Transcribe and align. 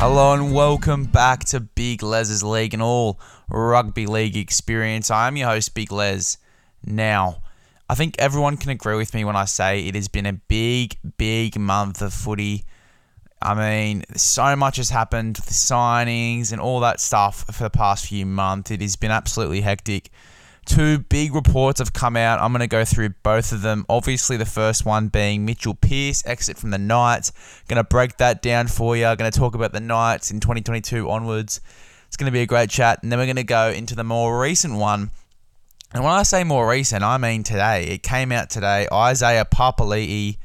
Hello 0.00 0.32
and 0.32 0.54
welcome 0.54 1.04
back 1.04 1.44
to 1.44 1.60
Big 1.60 2.02
Les's 2.02 2.42
League 2.42 2.72
and 2.72 2.82
all 2.82 3.20
rugby 3.50 4.06
league 4.06 4.34
experience. 4.34 5.10
I 5.10 5.28
am 5.28 5.36
your 5.36 5.50
host, 5.50 5.74
Big 5.74 5.92
Les. 5.92 6.38
Now, 6.82 7.42
I 7.86 7.94
think 7.94 8.14
everyone 8.18 8.56
can 8.56 8.70
agree 8.70 8.96
with 8.96 9.12
me 9.12 9.26
when 9.26 9.36
I 9.36 9.44
say 9.44 9.84
it 9.84 9.94
has 9.94 10.08
been 10.08 10.24
a 10.24 10.32
big, 10.32 10.96
big 11.18 11.58
month 11.58 12.00
of 12.00 12.14
footy. 12.14 12.64
I 13.42 13.52
mean, 13.52 14.04
so 14.16 14.56
much 14.56 14.78
has 14.78 14.88
happened 14.88 15.36
the 15.36 15.42
signings 15.42 16.50
and 16.50 16.62
all 16.62 16.80
that 16.80 16.98
stuff 16.98 17.44
for 17.54 17.64
the 17.64 17.68
past 17.68 18.06
few 18.06 18.24
months. 18.24 18.70
It 18.70 18.80
has 18.80 18.96
been 18.96 19.10
absolutely 19.10 19.60
hectic. 19.60 20.08
Two 20.70 21.00
big 21.00 21.34
reports 21.34 21.80
have 21.80 21.92
come 21.92 22.16
out. 22.16 22.38
I'm 22.40 22.52
going 22.52 22.60
to 22.60 22.68
go 22.68 22.84
through 22.84 23.08
both 23.24 23.50
of 23.50 23.60
them. 23.60 23.84
Obviously, 23.88 24.36
the 24.36 24.46
first 24.46 24.86
one 24.86 25.08
being 25.08 25.44
Mitchell 25.44 25.74
Pearce 25.74 26.24
exit 26.24 26.56
from 26.56 26.70
the 26.70 26.78
Knights. 26.78 27.32
Going 27.66 27.78
to 27.78 27.82
break 27.82 28.18
that 28.18 28.40
down 28.40 28.68
for 28.68 28.96
you. 28.96 29.02
Going 29.02 29.28
to 29.28 29.36
talk 29.36 29.56
about 29.56 29.72
the 29.72 29.80
Knights 29.80 30.30
in 30.30 30.38
2022 30.38 31.10
onwards. 31.10 31.60
It's 32.06 32.16
going 32.16 32.26
to 32.26 32.32
be 32.32 32.42
a 32.42 32.46
great 32.46 32.70
chat. 32.70 33.02
And 33.02 33.10
then 33.10 33.18
we're 33.18 33.26
going 33.26 33.34
to 33.34 33.42
go 33.42 33.70
into 33.70 33.96
the 33.96 34.04
more 34.04 34.40
recent 34.40 34.74
one. 34.74 35.10
And 35.92 36.04
when 36.04 36.12
I 36.12 36.22
say 36.22 36.44
more 36.44 36.70
recent, 36.70 37.02
I 37.02 37.18
mean 37.18 37.42
today. 37.42 37.86
It 37.88 38.04
came 38.04 38.30
out 38.30 38.48
today. 38.48 38.86
Isaiah 38.92 39.44
Papali'i 39.44 40.38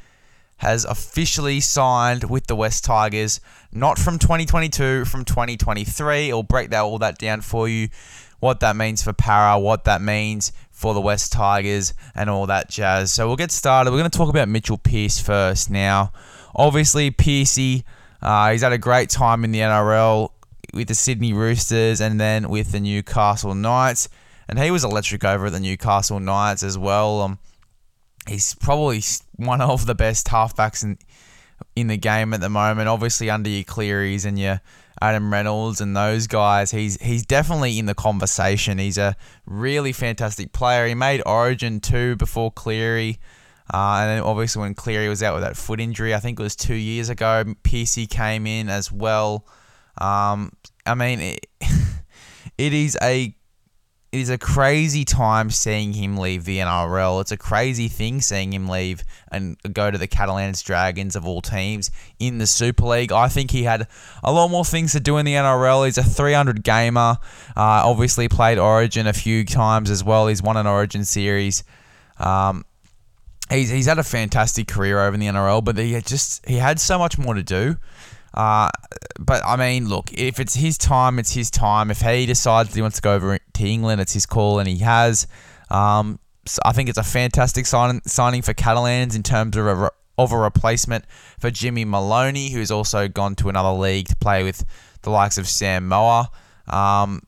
has 0.57 0.85
officially 0.85 1.59
signed 1.59 2.31
with 2.31 2.47
the 2.47 2.55
West 2.55 2.83
Tigers, 2.83 3.41
not 3.71 3.99
from 3.99 4.17
2022, 4.17 5.05
from 5.05 5.23
2023. 5.23 6.31
I'll 6.31 6.41
break 6.41 6.71
that 6.71 6.81
all 6.81 6.97
that 6.97 7.19
down 7.19 7.41
for 7.41 7.69
you 7.69 7.89
what 8.39 8.59
that 8.59 8.75
means 8.75 9.02
for 9.03 9.14
Para, 9.14 9.58
what 9.59 9.86
that 9.86 10.02
means 10.02 10.52
for 10.72 10.94
the 10.94 11.02
West 11.02 11.31
Tigers, 11.31 11.94
and 12.14 12.30
all 12.30 12.47
that 12.47 12.69
jazz. 12.69 13.11
So 13.11 13.28
we'll 13.28 13.36
get 13.36 13.52
started. 13.52 13.91
We're 13.91 14.00
going 14.00 14.09
to 14.09 14.17
talk 14.17 14.30
about 14.30 14.50
Mitchell 14.50 14.78
Pearce 14.78 15.19
first 15.19 15.69
now. 15.69 16.11
Obviously, 16.56 17.11
Pearcey, 17.11 17.83
uh, 18.22 18.52
he's 18.52 18.61
had 18.61 18.73
a 18.73 18.78
great 18.78 19.09
time 19.09 19.44
in 19.44 19.52
the 19.52 19.59
NRL 19.59 20.30
with 20.73 20.88
the 20.88 20.95
Sydney 20.95 21.33
Roosters 21.33 22.02
and 22.02 22.19
then 22.19 22.50
with 22.50 22.72
the 22.72 22.80
Newcastle 22.80 23.56
Knights. 23.56 24.09
And 24.47 24.59
he 24.59 24.69
was 24.69 24.83
electric 24.83 25.23
over 25.23 25.47
at 25.47 25.52
the 25.53 25.59
Newcastle 25.59 26.19
Knights 26.19 26.61
as 26.61 26.78
well. 26.78 27.22
Um, 27.22 27.39
he's 28.28 28.53
probably 28.56 29.02
one 29.36 29.61
of 29.61 29.86
the 29.86 29.95
best 29.95 30.28
halfbacks 30.28 30.83
in, 30.83 30.97
in 31.75 31.88
the 31.88 31.97
game 31.97 32.33
at 32.33 32.41
the 32.41 32.50
moment. 32.50 32.89
Obviously, 32.89 33.30
under 33.30 33.50
your 33.50 33.63
Clearys 33.63 34.25
and 34.25 34.38
your 34.38 34.61
Adam 35.01 35.31
Reynolds 35.31 35.81
and 35.81 35.95
those 35.95 36.27
guys, 36.27 36.71
he's 36.71 37.01
he's 37.01 37.25
definitely 37.25 37.77
in 37.77 37.85
the 37.85 37.93
conversation. 37.93 38.77
He's 38.77 38.97
a 38.97 39.15
really 39.45 39.91
fantastic 39.91 40.53
player. 40.53 40.88
He 40.88 40.95
made 40.95 41.21
Origin 41.25 41.79
two 41.79 42.15
before 42.15 42.51
Cleary. 42.51 43.19
Uh, 43.73 43.97
and 44.01 44.09
then 44.11 44.19
obviously 44.21 44.61
when 44.61 44.75
Cleary 44.75 45.09
was 45.09 45.23
out 45.23 45.33
with 45.33 45.43
that 45.43 45.57
foot 45.57 45.79
injury, 45.79 46.13
I 46.13 46.19
think 46.19 46.39
it 46.39 46.43
was 46.43 46.55
two 46.55 46.75
years 46.75 47.09
ago, 47.09 47.43
PC 47.63 48.07
came 48.09 48.45
in 48.45 48.69
as 48.69 48.91
well. 48.91 49.45
Um, 49.97 50.51
I 50.85 50.93
mean, 50.93 51.19
it, 51.19 51.47
it 52.57 52.73
is 52.73 52.95
a 53.01 53.35
it 54.16 54.21
is 54.21 54.30
a 54.30 54.38
crazy 54.38 55.03
time 55.03 55.49
seeing 55.49 55.91
him 55.91 56.16
leave 56.16 56.45
the 56.45 56.59
NRL. 56.59 57.19
It's 57.19 57.33
a 57.33 57.38
crazy 57.38 57.89
thing 57.89 58.22
seeing 58.22 58.53
him 58.53 58.69
leave 58.69 59.03
and 59.29 59.57
go 59.73 59.91
to 59.91 59.97
the 59.97 60.07
Catalans 60.07 60.63
Dragons 60.63 61.17
of 61.17 61.25
all 61.28 61.41
teams 61.41 61.91
in 62.17 62.38
the 62.38 62.47
Super 62.47 62.85
League. 62.85 63.12
I 63.12 63.28
think 63.28 63.51
he 63.51 63.63
had 63.63 63.89
a 64.23 64.31
lot 64.31 64.47
more 64.47 64.63
things 64.63 64.94
to 64.94 65.01
do 65.01 65.17
in 65.17 65.25
the 65.25 65.34
NRL. 65.34 65.84
He's 65.84 65.97
a 65.97 66.03
300 66.03 66.63
gamer. 66.63 67.17
Uh, 67.57 67.84
obviously 67.84 68.29
played 68.29 68.57
Origin 68.57 69.06
a 69.06 69.12
few 69.12 69.44
times 69.44 69.89
as 69.89 70.01
well. 70.01 70.28
He's 70.28 70.41
won 70.41 70.56
an 70.56 70.66
Origin 70.66 71.03
series. 71.03 71.66
Um, 72.18 72.63
he's, 73.50 73.69
he's 73.69 73.85
had 73.85 74.00
a 74.00 74.03
fantastic 74.03 74.69
career 74.69 75.01
over 75.01 75.16
in 75.16 75.19
the 75.19 75.28
NRL, 75.28 75.62
but 75.62 75.78
he 75.78 75.91
had 75.91 76.06
just 76.06 76.47
he 76.47 76.56
had 76.56 76.79
so 76.79 76.97
much 76.97 77.18
more 77.18 77.34
to 77.34 77.44
do. 77.44 77.75
Uh, 78.35 78.69
but 79.18 79.41
I 79.46 79.56
mean, 79.56 79.88
look, 79.88 80.12
if 80.13 80.40
it's 80.40 80.56
his 80.56 80.78
time, 80.78 81.18
it's 81.19 81.31
his 81.31 81.50
time. 81.50 81.90
If 81.90 82.01
he 82.01 82.25
decides 82.25 82.69
that 82.69 82.75
he 82.75 82.81
wants 82.81 82.97
to 82.97 83.01
go 83.01 83.16
over 83.16 83.38
to 83.38 83.68
England, 83.68 84.01
it's 84.01 84.13
his 84.13 84.25
call, 84.25 84.59
and 84.59 84.68
he 84.68 84.79
has. 84.79 85.25
Um, 85.72 86.19
so 86.45 86.62
I 86.66 86.74
think 86.74 86.90
it's 86.90 86.97
a 86.97 87.03
fantastic 87.03 87.66
sign, 87.66 88.01
signing 88.06 88.41
for 88.41 88.53
Catalans 88.53 89.16
in 89.16 89.24
terms 89.24 89.56
of 89.56 89.66
a, 89.66 89.90
of 90.18 90.31
a 90.34 90.38
replacement 90.38 91.06
for 91.40 91.50
Jimmy 91.50 91.85
Maloney, 91.85 92.51
who's 92.51 92.72
also 92.72 93.07
gone 93.07 93.35
to 93.35 93.50
another 93.50 93.72
league 93.72 94.09
to 94.09 94.16
play 94.18 94.44
with 94.44 94.66
the 95.01 95.09
likes 95.09 95.38
of 95.38 95.47
Sam 95.47 95.88
Moa. 95.88 96.29
Um, 96.68 97.22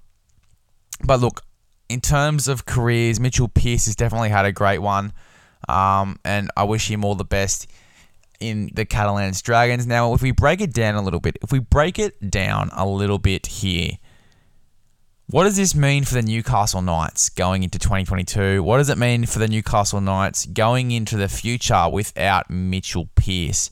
but 1.06 1.22
look, 1.22 1.44
in 1.88 2.02
terms 2.02 2.50
of 2.50 2.66
careers, 2.66 3.18
Mitchell 3.18 3.48
Pearce 3.48 3.86
has 3.86 3.96
definitely 3.96 4.30
had 4.30 4.46
a 4.46 4.52
great 4.52 4.80
one, 4.80 5.14
um, 5.70 6.20
and 6.26 6.52
I 6.58 6.66
wish 6.66 6.92
him 6.92 7.06
all 7.06 7.16
the 7.16 7.24
best 7.24 7.72
in 8.40 8.70
the 8.74 8.86
Catalans 8.86 9.42
Dragons. 9.42 9.88
Now, 9.88 10.14
if 10.14 10.22
we 10.22 10.32
break 10.32 10.62
it 10.62 10.74
down 10.74 10.96
a 10.96 11.02
little 11.02 11.20
bit, 11.20 11.38
if 11.42 11.52
we 11.52 11.60
break 11.60 12.00
it 12.00 12.30
down 12.30 12.70
a 12.74 12.88
little 12.88 13.18
bit 13.18 13.48
here, 13.48 13.92
what 15.30 15.44
does 15.44 15.58
this 15.58 15.76
mean 15.76 16.06
for 16.06 16.14
the 16.14 16.22
Newcastle 16.22 16.82
Knights 16.82 17.30
going 17.30 17.64
into 17.64 17.78
2022? 17.78 18.64
What 18.64 18.78
does 18.78 18.90
it 18.90 18.98
mean 18.98 19.26
for 19.26 19.40
the 19.40 19.48
Newcastle 19.48 20.00
Knights 20.00 20.46
going 20.46 20.92
into 20.92 21.18
the 21.18 21.28
future 21.28 21.90
without 21.92 22.50
Mitchell 22.50 23.10
Pearce? 23.16 23.70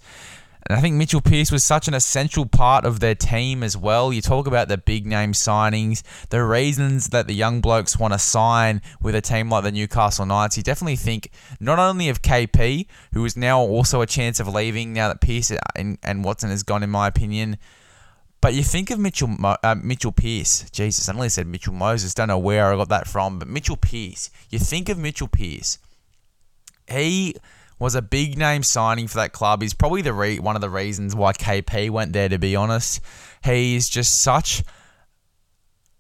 And 0.68 0.76
I 0.76 0.82
think 0.82 0.96
Mitchell 0.96 1.22
Pearce 1.22 1.52
was 1.52 1.64
such 1.64 1.88
an 1.88 1.94
essential 1.94 2.48
part 2.48 2.86
of 2.86 3.00
their 3.00 3.14
team 3.14 3.62
as 3.62 3.78
well. 3.78 4.12
You 4.12 4.22
talk 4.22 4.48
about 4.48 4.68
the 4.68 4.80
big 4.80 5.06
name 5.06 5.34
signings, 5.34 6.02
the 6.30 6.44
reasons 6.44 7.10
that 7.10 7.28
the 7.28 7.36
young 7.36 7.62
blokes 7.62 8.00
want 8.00 8.14
to 8.14 8.20
sign 8.20 8.82
with 9.00 9.14
a 9.14 9.22
team 9.22 9.52
like 9.52 9.64
the 9.64 9.72
Newcastle 9.72 10.26
Knights. 10.26 10.58
You 10.58 10.64
definitely 10.64 10.96
think 10.96 11.30
not 11.60 11.78
only 11.78 12.10
of 12.10 12.24
KP, 12.24 12.88
who 13.14 13.24
is 13.26 13.38
now 13.38 13.60
also 13.60 14.02
a 14.02 14.08
chance 14.08 14.40
of 14.40 14.48
leaving 14.48 14.92
now 14.92 15.08
that 15.10 15.22
Pearce 15.22 15.52
and, 15.76 16.00
and 16.02 16.24
Watson 16.24 16.50
has 16.50 16.64
gone, 16.64 16.82
in 16.82 16.90
my 16.90 17.08
opinion. 17.08 17.58
But 18.42 18.56
you 18.56 18.64
think 18.64 18.90
of 18.90 18.98
Mitchell 18.98 19.36
uh, 19.44 19.76
Mitchell 19.76 20.12
Pearce. 20.12 20.68
Jesus, 20.72 21.08
I 21.08 21.14
only 21.14 21.30
said 21.30 21.46
Mitchell 21.46 21.74
Moses. 21.74 22.16
Don't 22.16 22.28
know 22.28 22.40
where 22.40 22.74
I 22.74 22.76
got 22.76 22.90
that 22.90 23.08
from, 23.08 23.38
but 23.38 23.48
Mitchell 23.48 23.78
Pearce. 23.78 24.32
You 24.50 24.58
think 24.58 24.90
of 24.90 24.98
Mitchell 24.98 25.28
Pearce. 25.28 25.78
He 26.90 27.36
was 27.80 27.96
a 27.96 28.02
big 28.02 28.38
name 28.38 28.64
signing 28.64 29.08
for 29.08 29.18
that 29.18 29.34
club. 29.34 29.62
He's 29.62 29.74
probably 29.74 30.02
the 30.02 30.14
re- 30.14 30.40
one 30.40 30.56
of 30.56 30.62
the 30.62 30.70
reasons 30.70 31.16
why 31.16 31.34
KP 31.34 31.90
went 31.90 32.14
there. 32.14 32.30
To 32.30 32.38
be 32.38 32.56
honest, 32.56 33.02
he's 33.44 33.90
just 33.90 34.22
such 34.22 34.64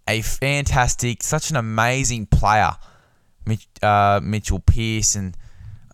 a 0.08 0.22
fantastic, 0.22 1.24
such 1.24 1.50
an 1.50 1.58
amazing 1.58 2.28
player, 2.28 2.72
Mitch, 3.46 3.68
uh, 3.82 4.20
Mitchell 4.24 4.60
Pearce, 4.60 5.16
and 5.16 5.36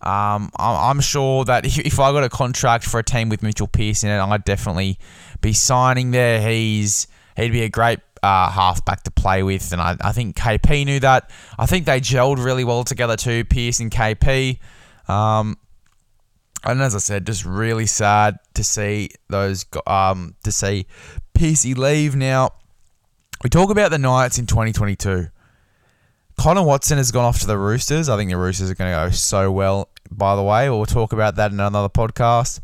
um, 0.02 0.50
I'm 0.56 1.00
sure 1.00 1.44
that 1.44 1.64
if 1.78 1.98
I 1.98 2.12
got 2.12 2.24
a 2.24 2.28
contract 2.28 2.84
for 2.84 3.00
a 3.00 3.04
team 3.04 3.28
with 3.28 3.42
Mitchell 3.42 3.68
Pearce 3.68 4.04
in 4.04 4.10
it, 4.10 4.20
I'd 4.20 4.44
definitely 4.44 4.98
be 5.40 5.52
signing 5.52 6.10
there. 6.12 6.40
He's 6.48 7.06
he'd 7.36 7.52
be 7.52 7.62
a 7.62 7.68
great 7.68 8.00
uh, 8.22 8.50
halfback 8.50 9.02
to 9.04 9.10
play 9.10 9.42
with, 9.42 9.72
and 9.72 9.80
I, 9.80 9.96
I 10.00 10.12
think 10.12 10.36
KP 10.36 10.84
knew 10.84 11.00
that. 11.00 11.30
I 11.58 11.66
think 11.66 11.86
they 11.86 12.00
gelled 12.00 12.42
really 12.42 12.64
well 12.64 12.84
together 12.84 13.16
too, 13.16 13.44
Pearce 13.44 13.80
and 13.80 13.90
KP. 13.90 14.58
Um, 15.08 15.56
and 16.64 16.80
as 16.80 16.94
I 16.94 16.98
said, 16.98 17.26
just 17.26 17.44
really 17.44 17.86
sad 17.86 18.38
to 18.54 18.64
see 18.64 19.10
those 19.28 19.66
um 19.86 20.34
to 20.44 20.52
see 20.52 20.86
PC 21.34 21.76
leave. 21.76 22.14
Now 22.14 22.52
we 23.42 23.50
talk 23.50 23.70
about 23.70 23.90
the 23.90 23.98
Knights 23.98 24.38
in 24.38 24.46
2022. 24.46 25.28
Connor 26.38 26.62
Watson 26.62 26.98
has 26.98 27.10
gone 27.10 27.24
off 27.24 27.40
to 27.40 27.46
the 27.46 27.58
Roosters. 27.58 28.08
I 28.08 28.16
think 28.16 28.30
the 28.30 28.36
Roosters 28.36 28.70
are 28.70 28.74
going 28.74 28.90
to 28.90 28.96
go 28.96 29.10
so 29.10 29.50
well. 29.50 29.88
By 30.10 30.34
the 30.34 30.42
way, 30.42 30.68
we'll 30.70 30.86
talk 30.86 31.12
about 31.12 31.36
that 31.36 31.52
in 31.52 31.60
another 31.60 31.88
podcast. 31.88 32.60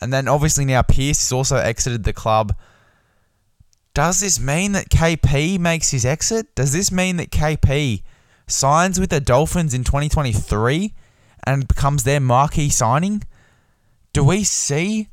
And 0.00 0.12
then 0.12 0.28
obviously 0.28 0.64
now 0.64 0.82
Pearce 0.82 1.18
has 1.18 1.32
also 1.32 1.56
exited 1.56 2.04
the 2.04 2.12
club. 2.12 2.56
Does 3.94 4.20
this 4.20 4.40
mean 4.40 4.72
that 4.72 4.88
KP 4.88 5.58
makes 5.58 5.90
his 5.90 6.04
exit? 6.04 6.54
Does 6.54 6.72
this 6.72 6.90
mean 6.90 7.16
that 7.16 7.30
KP 7.30 8.02
signs 8.46 8.98
with 8.98 9.10
the 9.10 9.20
Dolphins 9.20 9.72
in 9.72 9.84
2023 9.84 10.92
and 11.46 11.68
becomes 11.68 12.02
their 12.02 12.20
marquee 12.20 12.70
signing? 12.70 13.22
Do 14.14 14.22
we 14.22 14.44
see 14.44 15.08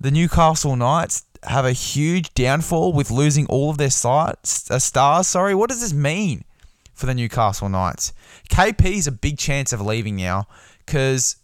the 0.00 0.10
Newcastle 0.10 0.74
Knights 0.74 1.24
have 1.44 1.64
a 1.64 1.70
huge 1.70 2.34
downfall 2.34 2.92
with 2.92 3.08
losing 3.08 3.46
all 3.46 3.70
of 3.70 3.78
their 3.78 3.88
sides, 3.88 4.68
uh, 4.68 4.80
stars? 4.80 5.28
Sorry, 5.28 5.54
what 5.54 5.70
does 5.70 5.80
this 5.80 5.92
mean 5.92 6.44
for 6.92 7.06
the 7.06 7.14
Newcastle 7.14 7.68
Knights? 7.68 8.12
KP 8.50 8.96
is 8.96 9.06
a 9.06 9.12
big 9.12 9.38
chance 9.38 9.72
of 9.72 9.80
leaving 9.80 10.16
now 10.16 10.48
because, 10.84 11.36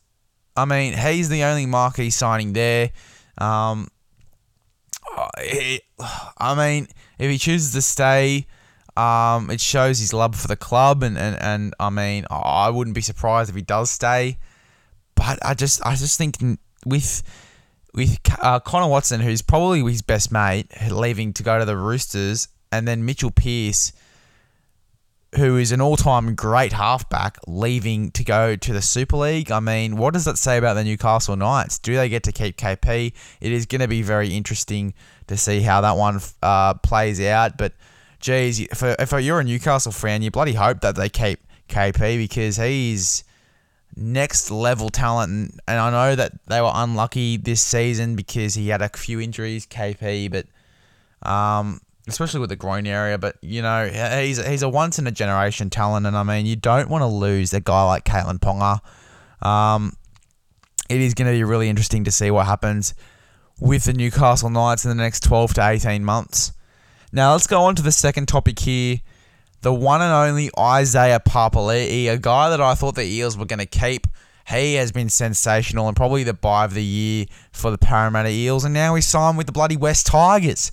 I 0.56 0.65
mean, 0.65 0.93
he's 0.93 1.29
the 1.29 1.45
only 1.45 1.67
marquee 1.67 2.11
signing 2.11 2.53
there. 2.53 2.91
Um, 3.39 3.87
I 5.17 6.55
mean, 6.56 6.89
if 7.21 7.31
he 7.31 7.39
chooses 7.39 7.73
to 7.75 7.83
stay, 7.83 8.49
um, 8.97 9.51
it 9.51 9.61
shows 9.61 10.01
his 10.01 10.12
love 10.12 10.35
for 10.35 10.49
the 10.49 10.56
club, 10.56 11.05
and, 11.05 11.17
and, 11.17 11.41
and 11.41 11.75
I 11.79 11.91
mean, 11.91 12.27
I 12.29 12.71
wouldn't 12.71 12.97
be 12.97 13.03
surprised 13.03 13.51
if 13.51 13.55
he 13.55 13.62
does 13.62 13.89
stay. 13.89 14.39
But 15.15 15.39
I 15.44 15.55
just 15.55 15.85
I 15.85 15.94
just 15.94 16.17
think 16.19 16.37
with 16.88 17.23
with 17.94 18.19
uh, 18.40 18.61
Connor 18.61 18.88
Watson, 18.88 19.20
who's 19.20 19.43
probably 19.43 19.82
his 19.90 20.02
best 20.02 20.31
mate, 20.31 20.67
leaving 20.90 21.32
to 21.35 21.43
go 21.43 21.58
to 21.58 21.64
the 21.64 21.76
Roosters, 21.76 22.49
and 22.70 22.87
then 22.87 23.05
Mitchell 23.05 23.31
Pearce, 23.31 23.93
who 25.35 25.56
is 25.56 25.73
an 25.73 25.81
all-time 25.81 26.35
great 26.35 26.73
halfback, 26.73 27.38
leaving 27.46 28.11
to 28.12 28.25
go 28.25 28.56
to 28.56 28.73
the 28.73 28.82
Super 28.82 29.17
League. 29.17 29.50
I 29.50 29.61
mean, 29.61 29.96
what 29.96 30.14
does 30.14 30.25
that 30.26 30.38
say 30.38 30.58
about 30.58 30.75
the 30.75 30.85
Newcastle 30.85 31.37
Knights? 31.37 31.79
Do 31.79 31.96
they 31.96 32.08
get 32.08 32.23
to 32.25 32.32
keep 32.32 32.56
KP? 32.56 33.12
It 33.41 33.52
is 33.52 33.67
going 33.67 33.81
to 33.81 33.88
be 33.88 34.02
very 34.02 34.29
interesting 34.34 34.94
to 35.26 35.37
see 35.37 35.61
how 35.61 35.81
that 35.81 35.96
one 35.96 36.20
uh, 36.43 36.75
plays 36.75 37.20
out. 37.20 37.58
But 37.58 37.73
geez, 38.20 38.61
if, 38.61 38.82
if 38.82 39.12
you're 39.12 39.41
a 39.41 39.44
Newcastle 39.44 39.93
fan, 39.93 40.23
you 40.23 40.31
bloody 40.31 40.55
hope 40.55 40.81
that 40.81 40.96
they 40.96 41.08
keep 41.08 41.41
KP 41.69 42.17
because 42.17 42.56
he's 42.56 43.25
next 43.99 44.50
level 44.50 44.89
talent. 44.89 45.31
And, 45.31 45.61
and 45.67 45.79
I 45.79 45.91
know 45.91 46.15
that 46.15 46.33
they 46.47 46.61
were 46.61 46.73
unlucky 46.73 47.37
this 47.37 47.61
season 47.61 48.17
because 48.17 48.55
he 48.55 48.69
had 48.69 48.83
a 48.83 48.89
few 48.89 49.21
injuries, 49.21 49.67
KP, 49.67 50.31
but 50.31 51.29
um, 51.29 51.81
especially 52.06 52.41
with 52.41 52.50
the 52.50 52.56
groin 52.56 52.87
area. 52.87 53.19
But 53.19 53.37
you 53.43 53.62
know, 53.62 53.87
he's 53.87 54.45
he's 54.45 54.62
a 54.62 54.69
once 54.69 54.99
in 54.99 55.06
a 55.06 55.12
generation 55.12 55.71
talent, 55.71 56.06
and 56.06 56.17
I 56.17 56.23
mean, 56.23 56.47
you 56.47 56.56
don't 56.56 56.89
want 56.89 57.03
to 57.03 57.06
lose 57.06 57.53
a 57.53 57.61
guy 57.61 57.85
like 57.85 58.05
Kalyn 58.05 58.39
Ponga. 58.39 58.81
Um, 59.47 59.95
it 60.89 61.01
is 61.01 61.15
going 61.15 61.31
to 61.31 61.37
be 61.37 61.44
really 61.44 61.69
interesting 61.69 62.05
to 62.05 62.11
see 62.11 62.31
what 62.31 62.47
happens 62.47 62.94
with 63.61 63.85
the 63.85 63.93
Newcastle 63.93 64.51
Knights 64.51 64.85
in 64.85 64.89
the 64.89 64.94
next 64.94 65.23
12 65.25 65.55
to 65.55 65.69
18 65.69 66.05
months. 66.05 66.53
Now, 67.12 67.33
let's 67.33 67.47
go 67.47 67.62
on 67.62 67.75
to 67.77 67.83
the 67.83 67.93
second 67.93 68.27
topic 68.27 68.59
here. 68.59 68.99
The 69.60 69.72
one 69.72 70.00
and 70.00 70.12
only 70.12 70.50
Isaiah 70.58 71.20
Papali'i, 71.20 72.08
a 72.10 72.19
guy 72.19 72.50
that 72.50 72.60
I 72.60 72.75
thought 72.75 72.94
the 72.94 73.05
Eels 73.05 73.37
were 73.37 73.44
going 73.44 73.58
to 73.58 73.66
keep. 73.66 74.06
He 74.49 74.75
has 74.75 74.93
been 74.93 75.08
sensational 75.10 75.88
and 75.88 75.96
probably 75.96 76.22
the 76.22 76.32
buy 76.32 76.64
of 76.64 76.75
the 76.75 76.84
year 76.84 77.26
for 77.52 77.70
the 77.70 77.76
Parramatta 77.78 78.31
Eels, 78.31 78.64
and 78.64 78.72
now 78.72 78.94
he's 78.94 79.06
signed 79.06 79.37
with 79.37 79.46
the 79.46 79.52
bloody 79.52 79.76
West 79.76 80.06
Tigers. 80.06 80.70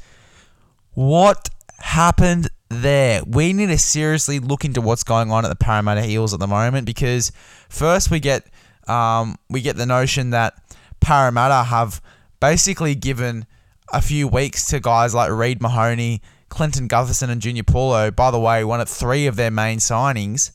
What 0.93 1.49
happened 1.79 2.49
there? 2.69 3.21
We 3.27 3.51
need 3.51 3.67
to 3.67 3.77
seriously 3.77 4.39
look 4.39 4.63
into 4.63 4.79
what's 4.79 5.03
going 5.03 5.29
on 5.29 5.43
at 5.43 5.49
the 5.49 5.55
Parramatta 5.55 6.07
Eels 6.07 6.33
at 6.33 6.39
the 6.39 6.47
moment 6.47 6.85
because 6.85 7.31
first 7.69 8.09
we 8.11 8.19
get 8.19 8.45
um, 8.87 9.35
we 9.49 9.61
get 9.61 9.75
the 9.75 9.85
notion 9.85 10.29
that 10.29 10.53
Parramatta 11.01 11.63
have 11.65 12.01
basically 12.39 12.95
given 12.95 13.45
a 13.91 14.01
few 14.01 14.27
weeks 14.27 14.67
to 14.67 14.79
guys 14.79 15.13
like 15.13 15.31
Reed 15.31 15.61
Mahoney, 15.61 16.21
Clinton 16.55 16.87
Gutherson, 16.87 17.29
and 17.29 17.41
Junior 17.41 17.63
Paulo. 17.63 18.09
By 18.11 18.31
the 18.31 18.39
way, 18.39 18.63
one 18.63 18.81
of 18.81 18.89
three 18.89 19.27
of 19.27 19.35
their 19.35 19.51
main 19.51 19.79
signings. 19.79 20.51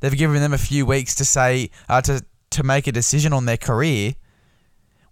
They've 0.00 0.16
given 0.16 0.40
them 0.42 0.52
a 0.52 0.58
few 0.58 0.84
weeks 0.84 1.14
to 1.14 1.24
say 1.24 1.70
uh, 1.88 2.02
to 2.02 2.22
to 2.50 2.62
make 2.62 2.86
a 2.86 2.92
decision 2.92 3.32
on 3.32 3.46
their 3.46 3.56
career, 3.56 4.14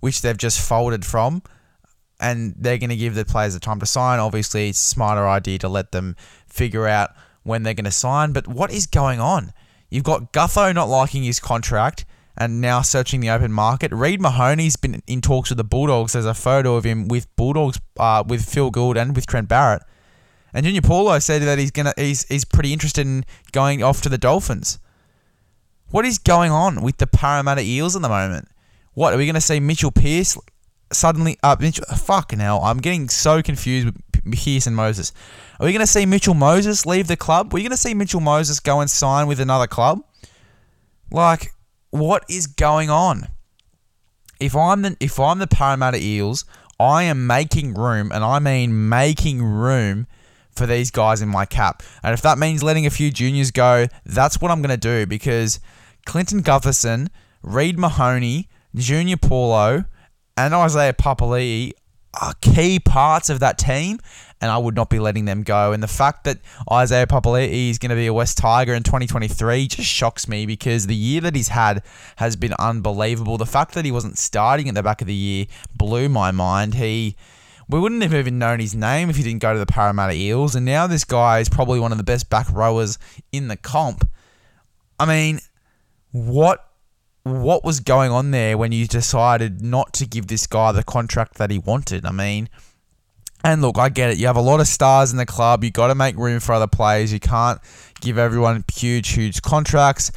which 0.01 0.21
they've 0.23 0.37
just 0.37 0.61
folded 0.61 1.05
from 1.05 1.43
and 2.21 2.55
they're 2.57 2.79
going 2.79 2.91
to 2.91 2.97
give 2.97 3.15
the 3.15 3.25
players 3.25 3.55
the 3.55 3.61
time 3.61 3.81
to 3.81 3.87
sign. 3.87 4.19
Obviously, 4.19 4.69
it's 4.69 4.81
a 4.81 4.89
smarter 4.89 5.27
idea 5.27 5.59
to 5.59 5.69
let 5.69 5.93
them 5.93 6.17
figure 6.47 6.87
out 6.87 7.11
when 7.43 7.63
they're 7.63 7.75
going 7.75 7.85
to 7.85 7.91
sign. 7.91 8.33
But 8.33 8.47
what 8.47 8.73
is 8.73 8.87
going 8.87 9.21
on? 9.21 9.53
You've 9.91 10.05
got 10.05 10.33
Gutho 10.33 10.75
not 10.75 10.89
liking 10.89 11.23
his 11.23 11.41
contract 11.41 12.05
and 12.37 12.61
now 12.61 12.83
searching 12.83 13.21
the 13.21 13.31
open 13.31 13.53
market. 13.53 13.93
Reed 13.93 14.21
Mahoney's 14.21 14.77
been 14.77 15.03
in 15.07 15.21
talks 15.21 15.51
with 15.51 15.59
the 15.59 15.65
Bulldogs. 15.65 16.13
There's 16.13 16.27
a 16.27 16.35
photo 16.35 16.77
of 16.77 16.85
him 16.85 17.09
with 17.09 17.35
Bulldogs, 17.37 17.81
uh, 17.99 18.25
with 18.27 18.45
Phil 18.45 18.71
Gould 18.71 18.97
and 18.97 19.15
with 19.15 19.27
Trent 19.27 19.49
Barrett. 19.49 19.83
And 20.53 20.65
Junior 20.65 20.83
Paulo 20.83 21.19
said 21.19 21.43
that 21.43 21.59
he's 21.59 21.71
gonna 21.71 21.93
he's 21.97 22.27
he's 22.29 22.45
pretty 22.45 22.73
interested 22.73 23.07
in 23.07 23.25
going 23.53 23.83
off 23.83 24.01
to 24.03 24.09
the 24.09 24.19
Dolphins. 24.19 24.79
What 25.91 26.05
is 26.05 26.19
going 26.19 26.51
on 26.51 26.83
with 26.83 26.99
the 26.99 27.07
Parramatta 27.07 27.63
Eels 27.63 27.97
at 27.97 28.03
the 28.03 28.09
moment? 28.09 28.49
What 28.95 29.13
are 29.13 29.17
we 29.17 29.31
to 29.31 29.41
see 29.41 29.61
Mitchell 29.61 29.91
Pearce 29.91 30.37
suddenly 30.95 31.39
up. 31.43 31.63
Uh, 31.63 31.97
fucking 31.97 32.39
hell, 32.39 32.61
I'm 32.63 32.79
getting 32.79 33.09
so 33.09 33.43
confused 33.43 33.87
with 33.87 34.33
Pearce 34.33 34.67
and 34.67 34.77
Moses. 34.77 35.13
Are 35.61 35.67
we 35.67 35.73
to 35.77 35.87
see 35.87 36.07
Mitchell 36.07 36.35
Moses 36.35 36.87
leave 36.87 37.07
the 37.07 37.17
club? 37.17 37.53
Are 37.53 37.57
we 37.57 37.69
to 37.69 37.77
see 37.77 37.95
Mitchell 37.95 38.21
Moses 38.21 38.61
go 38.61 38.81
and 38.81 38.91
sign 38.91 39.27
with 39.27 39.41
another 39.41 39.67
club? 39.67 40.03
Like, 41.11 41.53
what 41.95 42.25
is 42.29 42.49
going 42.49 42.91
on? 42.91 43.29
If 44.41 44.57
I'm 44.57 44.83
the 44.83 44.97
if 44.99 45.21
I'm 45.21 45.39
the 45.39 45.47
Parramatta 45.47 45.99
Eels, 46.03 46.45
I 46.81 47.05
am 47.05 47.29
making 47.29 47.75
room, 47.75 48.11
and 48.13 48.25
I 48.25 48.41
mean 48.41 48.89
making 48.89 49.41
room 49.45 50.09
for 50.51 50.67
these 50.67 50.91
guys 50.91 51.23
in 51.23 51.29
my 51.29 51.45
cap. 51.45 51.85
And 52.03 52.13
if 52.13 52.21
that 52.23 52.37
means 52.37 52.65
letting 52.65 52.85
a 52.85 52.91
few 52.91 53.13
juniors 53.13 53.53
go, 53.53 53.87
that's 54.05 54.41
what 54.41 54.51
I'm 54.51 54.61
going 54.61 54.71
to 54.71 54.77
do 54.77 55.07
because 55.07 55.61
Clinton 56.05 56.43
Gutherson, 56.43 57.09
Reed 57.43 57.79
Mahoney, 57.79 58.49
Junior 58.75 59.17
Paulo, 59.17 59.85
and 60.37 60.53
Isaiah 60.53 60.95
Papali'i 60.95 61.73
are 62.21 62.35
key 62.41 62.81
parts 62.81 63.31
of 63.31 63.39
that 63.39 63.57
team, 63.57 64.01
and 64.45 64.51
I 64.51 64.59
would 64.59 64.77
not 64.77 64.91
be 64.91 64.99
letting 64.99 65.25
them 65.25 65.43
go. 65.43 65.73
And 65.73 65.83
the 65.83 65.89
fact 65.89 66.25
that 66.25 66.37
Isaiah 66.71 67.07
Papali'i 67.07 67.71
is 67.71 67.79
going 67.79 67.89
to 67.89 67.97
be 67.97 68.09
a 68.09 68.13
West 68.13 68.37
Tiger 68.37 68.75
in 68.75 68.83
2023 68.83 69.69
just 69.69 69.89
shocks 69.89 70.29
me 70.29 70.45
because 70.45 70.87
the 70.87 70.95
year 70.95 71.23
that 71.23 71.35
he's 71.35 71.49
had 71.49 71.83
has 72.17 72.37
been 72.37 72.53
unbelievable. 72.59 73.39
The 73.39 73.47
fact 73.47 73.73
that 73.73 73.87
he 73.87 73.91
wasn't 73.91 74.19
starting 74.19 74.69
at 74.69 74.75
the 74.75 74.83
back 74.83 75.01
of 75.01 75.07
the 75.07 75.15
year 75.15 75.47
blew 75.75 76.11
my 76.11 76.31
mind. 76.31 76.75
He 76.75 77.17
we 77.71 77.81
wouldn't 77.81 78.03
have 78.03 78.13
even 78.13 78.39
known 78.39 78.61
his 78.61 78.75
name 78.75 79.09
if 79.09 79.17
he 79.17 79.23
didn't 79.23 79.41
go 79.41 79.55
to 79.55 79.59
the 79.59 79.65
Parramatta 79.65 80.13
Eels, 80.13 80.55
and 80.55 80.67
now 80.67 80.87
this 80.87 81.05
guy 81.05 81.39
is 81.39 81.49
probably 81.49 81.81
one 81.81 81.91
of 81.93 81.97
the 81.97 82.05
best 82.05 82.29
back 82.29 82.47
rowers 82.53 82.99
in 83.33 83.49
the 83.49 83.57
comp. 83.57 84.07
I 85.01 85.07
mean, 85.07 85.41
what 86.13 86.69
what 87.23 87.65
was 87.65 87.81
going 87.81 88.11
on 88.11 88.31
there 88.31 88.59
when 88.59 88.73
you 88.73 88.87
decided 88.87 89.63
not 89.63 89.95
to 89.95 90.07
give 90.07 90.27
this 90.27 90.47
guy 90.47 90.71
the 90.73 90.85
contract 90.85 91.39
that 91.39 91.51
he 91.51 91.57
wanted? 91.57 92.05
I 92.05 92.13
mean, 92.13 92.51
and 93.45 93.61
look, 93.61 93.79
I 93.79 93.91
get 93.91 94.11
it. 94.11 94.19
You 94.19 94.27
have 94.27 94.37
a 94.37 94.41
lot 94.41 94.61
of 94.61 94.67
stars 94.67 95.13
in 95.13 95.19
the 95.19 95.27
club. 95.27 95.63
You 95.63 95.71
got 95.71 95.89
to 95.89 95.95
make 95.95 96.17
room 96.17 96.41
for 96.41 96.55
other 96.55 96.67
players. 96.67 97.13
You 97.13 97.21
can't 97.21 97.61
give 98.01 98.17
everyone 98.17 98.65
huge, 98.73 99.11
huge 99.11 99.43
contracts. 99.43 100.11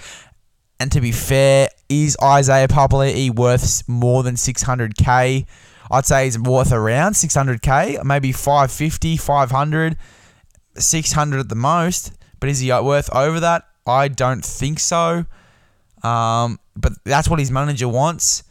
And 0.80 0.90
to 0.94 1.02
be 1.02 1.12
fair, 1.12 1.68
is 1.90 2.16
Isaiah 2.24 2.70
Papali'i 2.70 3.36
worth 3.36 3.88
more 3.88 4.24
than 4.24 4.36
600k? 4.36 5.46
I'd 5.92 6.06
say 6.06 6.26
he's 6.26 6.40
worth 6.40 6.72
around 6.72 7.14
600k, 7.14 8.04
maybe 8.04 8.32
550, 8.32 9.18
500, 9.18 9.98
600 10.78 11.40
at 11.40 11.50
the 11.50 11.56
most. 11.56 12.14
But 12.40 12.50
is 12.50 12.60
he 12.60 12.72
worth 12.72 13.14
over 13.14 13.42
that? 13.42 13.64
I 13.86 14.08
don't 14.08 14.44
think 14.44 14.80
so. 14.80 15.26
Um, 16.02 16.60
but 16.78 16.94
that's 17.04 17.28
what 17.30 17.40
his 17.40 17.52
manager 17.52 17.90
wants. 17.90 18.44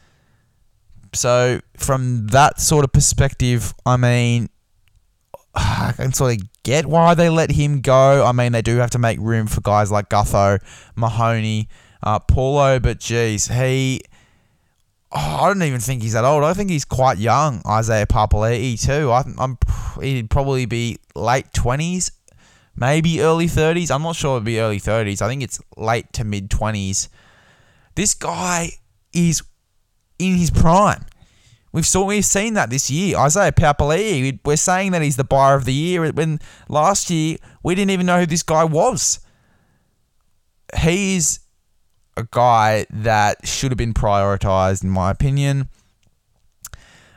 So 1.15 1.61
from 1.79 2.27
that 2.29 2.61
sort 2.61 2.85
of 2.85 2.93
perspective, 2.93 3.73
I 3.87 3.97
mean, 3.97 4.51
I 5.57 5.93
can 5.97 6.13
sort 6.13 6.35
of 6.35 6.63
get 6.63 6.85
why 6.85 7.15
they 7.15 7.31
let 7.31 7.51
him 7.51 7.81
go. 7.81 8.25
I 8.25 8.33
mean, 8.33 8.53
they 8.53 8.61
do 8.61 8.77
have 8.77 8.91
to 8.91 8.99
make 8.99 9.19
room 9.19 9.47
for 9.47 9.63
guys 9.63 9.91
like 9.91 10.11
Gutho, 10.11 10.59
Mahoney, 10.95 11.69
uh, 12.03 12.19
Paulo, 12.19 12.79
but 12.79 13.01
geez, 13.01 13.49
he. 13.49 14.03
Oh, 15.11 15.19
I 15.43 15.49
don't 15.49 15.63
even 15.63 15.81
think 15.81 16.03
he's 16.03 16.13
that 16.13 16.25
old. 16.25 16.45
I 16.45 16.53
think 16.53 16.69
he's 16.69 16.85
quite 16.85 17.17
young, 17.17 17.63
Isaiah 17.67 18.07
Papali'i 18.07 18.81
too. 18.81 19.11
I, 19.11 19.25
I'm 19.39 19.57
he'd 20.03 20.29
probably 20.29 20.67
be 20.67 20.99
late 21.15 21.53
twenties, 21.55 22.13
maybe 22.77 23.23
early 23.23 23.49
thirties. 23.49 23.91
I'm 23.91 24.03
not 24.03 24.17
sure 24.17 24.37
it'd 24.37 24.45
be 24.45 24.61
early 24.61 24.79
thirties. 24.79 25.23
I 25.23 25.29
think 25.29 25.43
it's 25.43 25.59
late 25.79 26.13
to 26.15 26.25
mid 26.25 26.51
twenties. 26.51 27.09
This 27.95 28.15
guy 28.15 28.73
is 29.15 29.43
in 30.19 30.37
his 30.37 30.51
prime. 30.51 31.07
We've 31.77 31.87
saw 31.87 32.07
we've 32.07 32.25
seen 32.25 32.55
that 32.55 32.71
this 32.71 32.91
year. 32.91 33.19
Isaiah 33.19 33.53
Papali'i, 33.53 34.41
we're 34.47 34.57
saying 34.57 34.93
that 34.93 35.03
he's 35.03 35.17
the 35.17 35.25
buyer 35.25 35.57
of 35.57 35.67
the 35.67 35.75
year 35.75 36.11
when 36.11 36.41
last 36.71 37.11
year 37.11 37.37
we 37.63 37.75
didn't 37.75 37.91
even 37.91 38.07
know 38.07 38.21
who 38.21 38.25
this 38.25 38.43
guy 38.43 38.65
was. 38.65 39.21
He's 40.81 41.41
a 42.17 42.27
guy 42.31 42.87
that 42.89 43.47
should 43.47 43.73
have 43.73 43.77
been 43.77 43.93
prioritized, 43.93 44.85
in 44.85 44.89
my 44.89 45.11
opinion. 45.11 45.69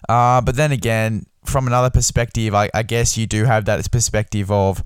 Uh, 0.09 0.41
but 0.41 0.57
then 0.57 0.73
again, 0.73 1.25
from 1.45 1.65
another 1.65 1.89
perspective, 1.89 2.53
I, 2.53 2.69
I 2.73 2.83
guess 2.83 3.17
you 3.17 3.27
do 3.27 3.45
have 3.45 3.63
that 3.63 3.89
perspective 3.89 4.51
of 4.51 4.83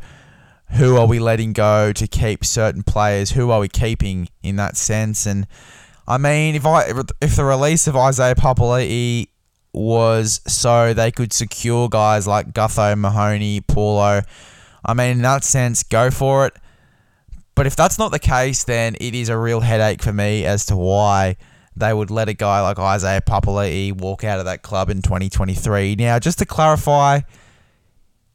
who 0.74 0.98
are 0.98 1.08
we 1.08 1.18
letting 1.18 1.52
go 1.52 1.92
to 1.94 2.08
keep 2.08 2.46
certain 2.46 2.84
players? 2.84 3.32
Who 3.32 3.50
are 3.50 3.62
we 3.62 3.70
keeping 3.70 4.30
in 4.44 4.56
that 4.58 4.78
sense? 4.78 5.26
And 5.26 5.48
I 6.08 6.20
mean, 6.20 6.54
if 6.54 6.64
I 6.64 6.92
if 7.24 7.36
the 7.36 7.44
release 7.44 7.88
of 7.88 7.96
Isaiah 7.96 8.36
Papali'i 8.36 9.30
was 9.74 10.42
so 10.48 10.94
they 10.94 11.12
could 11.12 11.34
secure 11.34 11.90
guys 11.90 12.28
like 12.28 12.54
Gutho, 12.54 12.98
Mahoney, 12.98 13.62
Paulo, 13.62 14.22
I 14.86 14.94
mean, 14.94 15.12
in 15.12 15.22
that 15.22 15.44
sense, 15.44 15.84
go 15.84 16.12
for 16.12 16.48
it. 16.48 16.54
But 17.56 17.68
if 17.68 17.76
that's 17.76 17.98
not 17.98 18.12
the 18.12 18.20
case, 18.20 18.64
then 18.64 18.96
it 19.00 19.16
is 19.16 19.30
a 19.30 19.38
real 19.38 19.62
headache 19.62 20.02
for 20.02 20.12
me 20.12 20.46
as 20.46 20.66
to 20.68 20.76
why 20.76 21.38
they 21.76 21.94
would 21.94 22.12
let 22.12 22.30
a 22.30 22.34
guy 22.34 22.62
like 22.62 22.80
Isaiah 22.80 23.22
Papali'i 23.22 23.94
walk 24.00 24.24
out 24.24 24.40
of 24.40 24.46
that 24.46 24.62
club 24.62 24.90
in 24.90 25.02
2023. 25.02 25.96
Now, 25.96 26.20
just 26.20 26.40
to 26.40 26.46
clarify, 26.46 27.22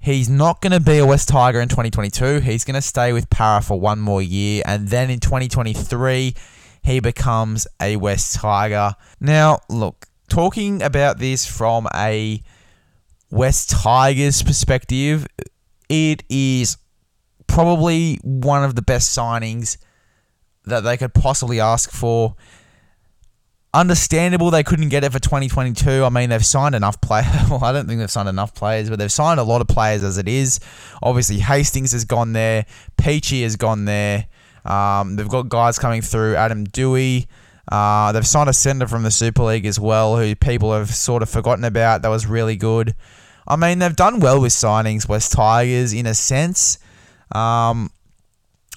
he's 0.00 0.28
not 0.28 0.60
going 0.60 0.72
to 0.72 0.80
be 0.80 0.98
a 0.98 1.06
West 1.06 1.28
Tiger 1.28 1.60
in 1.60 1.68
2022. 1.68 2.40
He's 2.40 2.64
going 2.64 2.74
to 2.74 2.82
stay 2.82 3.12
with 3.12 3.28
Para 3.30 3.60
for 3.60 3.78
one 3.78 3.98
more 4.00 4.22
year, 4.22 4.62
and 4.64 4.88
then 4.88 5.10
in 5.10 5.20
2023, 5.20 6.34
he 6.82 7.00
becomes 7.00 7.66
a 7.80 7.96
West 7.96 8.36
Tiger. 8.36 8.94
Now, 9.20 9.60
look, 9.68 10.06
talking 10.28 10.82
about 10.82 11.18
this 11.18 11.46
from 11.46 11.88
a 11.94 12.42
West 13.30 13.70
Tigers 13.70 14.42
perspective, 14.42 15.26
it 15.88 16.22
is 16.28 16.76
probably 17.46 18.18
one 18.22 18.64
of 18.64 18.74
the 18.74 18.82
best 18.82 19.16
signings 19.16 19.78
that 20.64 20.80
they 20.80 20.96
could 20.96 21.14
possibly 21.14 21.60
ask 21.60 21.90
for. 21.90 22.36
Understandable 23.74 24.50
they 24.50 24.62
couldn't 24.62 24.88
get 24.88 25.04
it 25.04 25.12
for 25.12 25.18
2022. 25.18 26.04
I 26.04 26.08
mean, 26.08 26.30
they've 26.30 26.44
signed 26.44 26.74
enough 26.74 27.00
players. 27.00 27.26
Well, 27.50 27.64
I 27.64 27.72
don't 27.72 27.86
think 27.86 28.00
they've 28.00 28.10
signed 28.10 28.28
enough 28.28 28.54
players, 28.54 28.88
but 28.88 28.98
they've 28.98 29.12
signed 29.12 29.40
a 29.40 29.42
lot 29.42 29.60
of 29.60 29.68
players 29.68 30.04
as 30.04 30.18
it 30.18 30.28
is. 30.28 30.60
Obviously, 31.02 31.38
Hastings 31.38 31.92
has 31.92 32.04
gone 32.04 32.32
there. 32.32 32.66
Peachy 32.96 33.42
has 33.42 33.56
gone 33.56 33.84
there. 33.84 34.26
Um, 34.64 35.16
they've 35.16 35.28
got 35.28 35.48
guys 35.48 35.78
coming 35.78 36.02
through. 36.02 36.36
Adam 36.36 36.66
Doueihi. 36.66 37.26
Uh, 37.70 38.12
they've 38.12 38.26
signed 38.26 38.48
a 38.48 38.54
centre 38.54 38.86
from 38.86 39.02
the 39.02 39.10
Super 39.10 39.42
League 39.42 39.66
as 39.66 39.78
well, 39.78 40.16
who 40.16 40.34
people 40.34 40.72
have 40.72 40.90
sort 40.90 41.22
of 41.22 41.28
forgotten 41.28 41.64
about. 41.64 42.02
That 42.02 42.08
was 42.08 42.26
really 42.26 42.56
good. 42.56 42.94
I 43.46 43.56
mean, 43.56 43.78
they've 43.78 43.94
done 43.94 44.20
well 44.20 44.40
with 44.40 44.52
signings, 44.52 45.08
West 45.08 45.32
Tigers, 45.32 45.92
in 45.92 46.06
a 46.06 46.14
sense. 46.14 46.78
Um, 47.32 47.90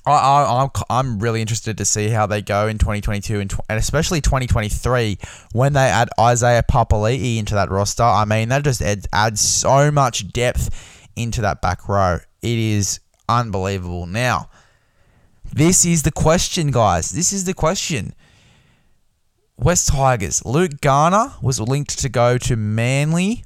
I, 0.05 0.11
I, 0.11 0.63
I'm, 0.63 0.69
I'm 0.89 1.19
really 1.19 1.41
interested 1.41 1.77
to 1.77 1.85
see 1.85 2.09
how 2.09 2.25
they 2.25 2.41
go 2.41 2.67
in 2.67 2.77
2022 2.77 3.39
and, 3.39 3.49
tw- 3.49 3.59
and 3.69 3.77
especially 3.77 4.19
2023 4.21 5.17
when 5.53 5.73
they 5.73 5.81
add 5.81 6.09
Isaiah 6.19 6.63
Papali'i 6.63 7.37
into 7.37 7.53
that 7.53 7.69
roster. 7.69 8.03
I 8.03 8.25
mean, 8.25 8.49
that 8.49 8.63
just 8.63 8.81
adds, 8.81 9.07
adds 9.13 9.41
so 9.41 9.91
much 9.91 10.31
depth 10.31 11.07
into 11.15 11.41
that 11.41 11.61
back 11.61 11.87
row. 11.87 12.19
It 12.41 12.57
is 12.57 12.99
unbelievable. 13.29 14.05
Now, 14.05 14.49
this 15.53 15.85
is 15.85 16.03
the 16.03 16.11
question, 16.11 16.71
guys. 16.71 17.11
This 17.11 17.31
is 17.31 17.45
the 17.45 17.53
question. 17.53 18.13
West 19.61 19.89
Tigers. 19.89 20.43
Luke 20.43 20.81
Garner 20.81 21.33
was 21.39 21.59
linked 21.59 21.99
to 21.99 22.09
go 22.09 22.39
to 22.39 22.55
Manly, 22.55 23.45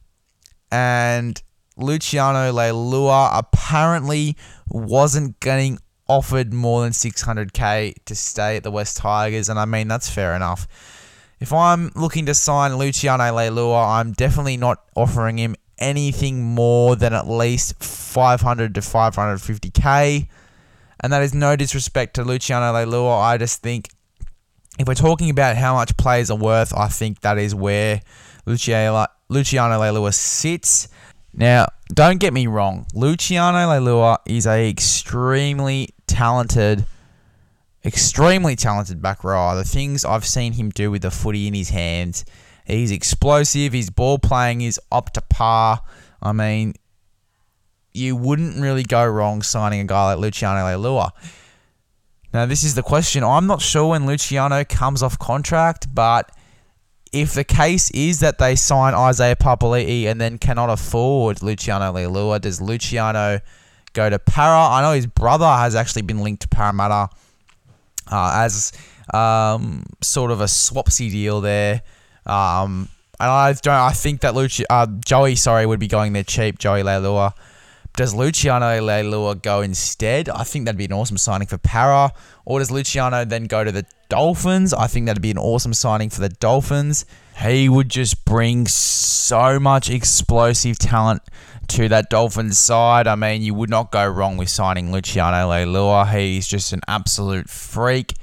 and 0.72 1.42
Luciano 1.76 2.54
Leilua 2.54 3.38
apparently 3.38 4.38
wasn't 4.70 5.38
getting 5.42 5.78
offered 6.08 6.54
more 6.54 6.84
than 6.84 6.94
600k 6.94 7.96
to 8.06 8.16
stay 8.16 8.56
at 8.56 8.64
the 8.64 8.72
West 8.72 8.96
Tigers, 8.96 9.50
and 9.50 9.60
I 9.60 9.66
mean 9.66 9.90
that's 9.90 10.10
fair 10.10 10.36
enough. 10.36 10.68
If 11.42 11.52
I'm 11.52 11.92
looking 11.98 12.26
to 12.28 12.34
sign 12.34 12.78
Luciano 12.78 13.26
Leilua, 13.26 14.00
I'm 14.00 14.14
definitely 14.14 14.56
not 14.56 14.84
offering 14.96 15.38
him 15.38 15.58
anything 15.80 16.42
more 16.42 16.96
than 16.96 17.12
at 17.12 17.28
least 17.28 17.84
500 17.84 18.74
to 18.76 18.80
550k. 18.80 20.30
And 21.02 21.12
that 21.12 21.22
is 21.22 21.34
no 21.34 21.58
disrespect 21.58 22.14
to 22.16 22.24
Luciano 22.24 22.72
Leilua. 22.74 23.22
I 23.22 23.38
just 23.38 23.62
think 23.62 23.90
if 24.78 24.88
we're 24.88 24.96
talking 24.96 25.30
about 25.30 25.56
how 25.56 25.76
much 25.76 25.96
players 25.98 26.30
are 26.30 26.38
worth, 26.38 26.74
I 26.76 26.88
think 26.88 27.22
that 27.22 27.38
is 27.38 27.56
where 27.56 28.02
Luciano, 28.46 29.08
Leilua 29.30 30.14
sits. 30.14 30.88
Now, 31.34 31.68
don't 31.94 32.20
get 32.20 32.34
me 32.34 32.48
wrong. 32.48 32.86
Luciano 32.94 33.58
Leilua 33.58 34.18
is 34.26 34.46
a 34.46 34.70
extremely 34.70 35.90
talented, 36.08 36.86
extremely 37.86 38.56
talented 38.56 39.02
back 39.02 39.24
rower. 39.24 39.56
The 39.56 39.64
things 39.64 40.04
I've 40.04 40.26
seen 40.26 40.54
him 40.54 40.70
do 40.70 40.92
with 40.92 41.04
the 41.04 41.12
footy 41.12 41.48
in 41.48 41.54
his 41.54 41.70
hands, 41.70 42.26
he's 42.66 42.92
explosive. 42.92 43.74
His 43.74 43.90
ball 43.90 44.18
playing 44.20 44.62
is 44.62 44.80
up 44.92 45.12
to 45.14 45.22
par. 45.22 45.82
I 46.22 46.32
mean, 46.32 46.74
you 47.94 48.16
wouldn't 48.16 48.60
really 48.60 48.84
go 48.84 49.06
wrong 49.06 49.42
signing 49.42 49.80
a 49.80 49.86
guy 49.86 50.14
like 50.14 50.20
Luciano 50.20 50.60
Leilua. 50.60 51.12
Now, 52.36 52.46
this 52.46 52.66
is 52.66 52.76
the 52.76 52.84
question. 52.84 53.24
I'm 53.24 53.48
not 53.48 53.62
sure 53.62 53.92
when 53.92 54.06
Luciano 54.06 54.66
comes 54.66 55.02
off 55.02 55.18
contract, 55.18 55.88
but 55.96 56.30
if 57.14 57.34
the 57.34 57.46
case 57.46 57.90
is 57.92 58.20
that 58.20 58.40
they 58.40 58.58
sign 58.58 58.94
Isaiah 58.94 59.38
Papali'i 59.38 60.08
and 60.08 60.20
then 60.20 60.38
cannot 60.38 60.70
afford 60.70 61.42
Luciano 61.42 61.94
Leilua, 61.94 62.42
does 62.42 62.60
Luciano 62.60 63.40
go 63.94 64.10
to 64.10 64.20
Para? 64.20 64.68
I 64.68 64.82
know 64.82 64.92
his 64.92 65.08
brother 65.08 65.46
has 65.46 65.76
actually 65.76 66.02
been 66.02 66.20
linked 66.20 66.42
to 66.42 66.50
Parramatta 66.50 67.08
uh, 68.12 68.32
as 68.44 68.74
um, 69.14 69.86
sort 70.02 70.30
of 70.30 70.42
a 70.42 70.44
swapsy 70.44 71.10
deal 71.10 71.40
there. 71.40 71.84
Um, 72.26 72.90
and 73.18 73.32
I 73.32 73.54
don't. 73.54 73.74
I 73.74 73.92
think 73.92 74.20
that 74.20 74.34
Luci- 74.34 74.66
uh, 74.70 74.88
Joey, 75.06 75.36
sorry, 75.38 75.66
would 75.66 75.80
be 75.80 75.88
going 75.88 76.12
there 76.12 76.26
cheap. 76.26 76.60
Joey 76.60 76.84
Leilua. 76.84 77.32
Does 77.96 78.14
Luciano 78.14 78.66
Leilua 78.66 79.42
go 79.42 79.62
instead? 79.62 80.28
I 80.28 80.44
think 80.44 80.66
that'd 80.66 80.78
be 80.78 80.86
an 80.86 80.92
awesome 80.92 81.18
signing 81.18 81.48
for 81.48 81.58
Para. 81.58 82.12
Or 82.44 82.60
does 82.60 82.70
Luciano 82.70 83.24
then 83.24 83.46
go 83.46 83.64
to 83.64 83.72
the 83.72 83.86
Dolphins? 84.10 84.74
I 84.74 84.88
think 84.88 85.06
that'd 85.06 85.22
be 85.22 85.32
an 85.32 85.38
awesome 85.38 85.74
signing 85.74 86.10
for 86.10 86.20
the 86.20 86.30
Dolphins. 86.30 87.06
He 87.42 87.70
would 87.70 87.90
just 87.90 88.26
bring 88.26 88.68
so 88.68 89.60
much 89.62 89.90
explosive 89.90 90.78
talent 90.78 91.22
to 91.70 91.88
that 91.88 92.10
Dolphins 92.10 92.60
side. 92.60 93.08
I 93.08 93.16
mean, 93.16 93.42
you 93.42 93.54
would 93.54 93.70
not 93.70 93.92
go 93.92 94.06
wrong 94.06 94.36
with 94.36 94.50
signing 94.50 94.92
Luciano 94.92 95.50
Leilua. 95.50 96.14
He's 96.14 96.48
just 96.48 96.74
an 96.74 96.82
absolute 96.90 97.50
freak. 97.50 98.16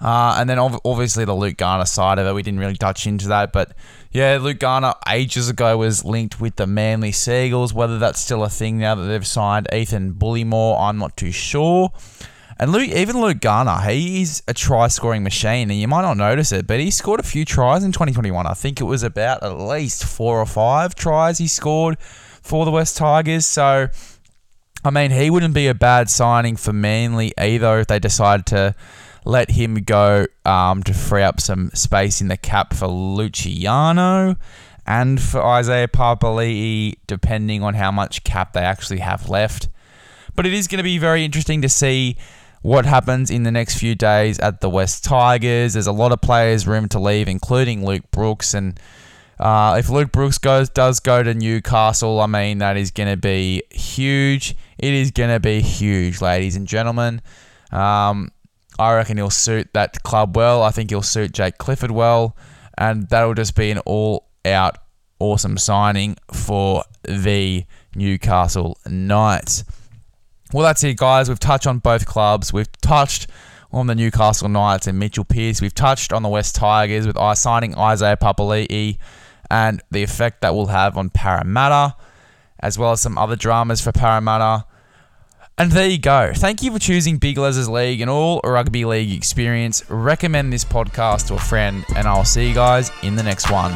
Uh, 0.00 0.36
and 0.38 0.48
then 0.48 0.58
obviously 0.58 1.24
the 1.24 1.34
Luke 1.34 1.56
Garner 1.56 1.84
side 1.84 2.18
of 2.18 2.26
it, 2.26 2.32
we 2.32 2.42
didn't 2.42 2.60
really 2.60 2.76
touch 2.76 3.06
into 3.06 3.28
that, 3.28 3.52
but 3.52 3.72
yeah, 4.10 4.38
Luke 4.40 4.58
Garner 4.58 4.94
ages 5.08 5.48
ago 5.48 5.76
was 5.76 6.04
linked 6.04 6.40
with 6.40 6.56
the 6.56 6.66
Manly 6.66 7.12
Seagulls. 7.12 7.74
Whether 7.74 7.98
that's 7.98 8.20
still 8.20 8.42
a 8.42 8.48
thing 8.48 8.78
now 8.78 8.94
that 8.94 9.04
they've 9.04 9.26
signed 9.26 9.68
Ethan 9.72 10.14
Bullemor, 10.14 10.80
I'm 10.80 10.98
not 10.98 11.16
too 11.16 11.32
sure. 11.32 11.92
And 12.60 12.72
Luke, 12.72 12.88
even 12.88 13.20
Luke 13.20 13.40
Garner, 13.40 13.78
he's 13.88 14.42
a 14.48 14.54
try 14.54 14.88
scoring 14.88 15.22
machine, 15.22 15.70
and 15.70 15.78
you 15.78 15.86
might 15.86 16.02
not 16.02 16.16
notice 16.16 16.50
it, 16.50 16.66
but 16.66 16.80
he 16.80 16.90
scored 16.90 17.20
a 17.20 17.24
few 17.24 17.44
tries 17.44 17.84
in 17.84 17.92
2021. 17.92 18.46
I 18.46 18.54
think 18.54 18.80
it 18.80 18.84
was 18.84 19.04
about 19.04 19.44
at 19.44 19.60
least 19.60 20.04
four 20.04 20.40
or 20.40 20.46
five 20.46 20.94
tries 20.96 21.38
he 21.38 21.46
scored 21.46 22.00
for 22.00 22.64
the 22.64 22.72
West 22.72 22.96
Tigers. 22.96 23.46
So, 23.46 23.88
I 24.84 24.90
mean, 24.90 25.12
he 25.12 25.30
wouldn't 25.30 25.54
be 25.54 25.68
a 25.68 25.74
bad 25.74 26.10
signing 26.10 26.56
for 26.56 26.72
Manly 26.72 27.32
either 27.38 27.78
if 27.78 27.86
they 27.86 28.00
decided 28.00 28.46
to 28.46 28.74
let 29.28 29.50
him 29.50 29.74
go 29.74 30.26
um, 30.46 30.82
to 30.82 30.94
free 30.94 31.22
up 31.22 31.38
some 31.38 31.70
space 31.74 32.22
in 32.22 32.28
the 32.28 32.36
cap 32.38 32.72
for 32.72 32.86
Luciano 32.86 34.36
and 34.86 35.20
for 35.20 35.44
Isaiah 35.44 35.86
Papali'i, 35.86 36.94
depending 37.06 37.62
on 37.62 37.74
how 37.74 37.90
much 37.90 38.24
cap 38.24 38.54
they 38.54 38.62
actually 38.62 39.00
have 39.00 39.28
left. 39.28 39.68
But 40.34 40.46
it 40.46 40.54
is 40.54 40.66
going 40.66 40.78
to 40.78 40.82
be 40.82 40.96
very 40.96 41.26
interesting 41.26 41.60
to 41.60 41.68
see 41.68 42.16
what 42.62 42.86
happens 42.86 43.30
in 43.30 43.42
the 43.42 43.50
next 43.50 43.76
few 43.78 43.94
days 43.94 44.38
at 44.38 44.62
the 44.62 44.70
West 44.70 45.04
Tigers. 45.04 45.74
There's 45.74 45.86
a 45.86 45.92
lot 45.92 46.10
of 46.10 46.22
players 46.22 46.66
room 46.66 46.88
to 46.88 46.98
leave, 46.98 47.28
including 47.28 47.84
Luke 47.84 48.10
Brooks. 48.10 48.54
And 48.54 48.80
uh, 49.38 49.76
if 49.78 49.90
Luke 49.90 50.10
Brooks 50.10 50.38
goes 50.38 50.70
does 50.70 51.00
go 51.00 51.22
to 51.22 51.34
Newcastle, 51.34 52.18
I 52.20 52.26
mean 52.26 52.58
that 52.58 52.78
is 52.78 52.90
going 52.90 53.10
to 53.10 53.18
be 53.18 53.62
huge. 53.70 54.56
It 54.78 54.94
is 54.94 55.10
going 55.10 55.30
to 55.30 55.40
be 55.40 55.60
huge, 55.60 56.22
ladies 56.22 56.56
and 56.56 56.66
gentlemen. 56.66 57.20
Um, 57.70 58.32
I 58.78 58.94
reckon 58.94 59.16
he'll 59.16 59.30
suit 59.30 59.68
that 59.74 60.02
club 60.02 60.36
well. 60.36 60.62
I 60.62 60.70
think 60.70 60.90
he'll 60.90 61.02
suit 61.02 61.32
Jake 61.32 61.58
Clifford 61.58 61.90
well, 61.90 62.36
and 62.76 63.08
that'll 63.08 63.34
just 63.34 63.56
be 63.56 63.70
an 63.70 63.78
all-out 63.80 64.78
awesome 65.18 65.58
signing 65.58 66.16
for 66.32 66.84
the 67.02 67.64
Newcastle 67.94 68.78
Knights. 68.86 69.64
Well, 70.52 70.62
that's 70.62 70.84
it, 70.84 70.96
guys. 70.96 71.28
We've 71.28 71.40
touched 71.40 71.66
on 71.66 71.78
both 71.80 72.06
clubs. 72.06 72.52
We've 72.52 72.70
touched 72.80 73.26
on 73.72 73.86
the 73.86 73.94
Newcastle 73.94 74.48
Knights 74.48 74.86
and 74.86 74.98
Mitchell 74.98 75.24
Pearce. 75.24 75.60
We've 75.60 75.74
touched 75.74 76.12
on 76.12 76.22
the 76.22 76.28
West 76.28 76.54
Tigers 76.54 77.06
with 77.06 77.18
signing 77.36 77.76
Isaiah 77.76 78.16
Papali'i 78.16 78.96
and 79.50 79.82
the 79.90 80.02
effect 80.02 80.40
that 80.42 80.54
will 80.54 80.68
have 80.68 80.96
on 80.96 81.10
Parramatta, 81.10 81.96
as 82.60 82.78
well 82.78 82.92
as 82.92 83.00
some 83.00 83.18
other 83.18 83.36
dramas 83.36 83.80
for 83.80 83.92
Parramatta. 83.92 84.64
And 85.58 85.72
there 85.72 85.88
you 85.88 85.98
go. 85.98 86.32
Thank 86.36 86.62
you 86.62 86.70
for 86.70 86.78
choosing 86.78 87.18
Big 87.18 87.36
Les's 87.36 87.68
League 87.68 88.00
and 88.00 88.08
all 88.08 88.40
rugby 88.44 88.84
league 88.84 89.12
experience. 89.12 89.82
Recommend 89.90 90.52
this 90.52 90.64
podcast 90.64 91.26
to 91.28 91.34
a 91.34 91.38
friend, 91.38 91.84
and 91.96 92.06
I'll 92.06 92.24
see 92.24 92.48
you 92.48 92.54
guys 92.54 92.92
in 93.02 93.16
the 93.16 93.24
next 93.24 93.50
one. 93.50 93.72